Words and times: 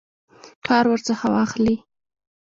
کار 0.67 0.85
ورڅخه 0.91 1.27
واخلي. 1.33 1.75